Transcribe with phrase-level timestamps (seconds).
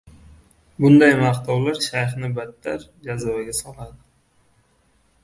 [0.85, 3.97] Bunday «maqtovlar» Shayxni battar jazavaga soladi.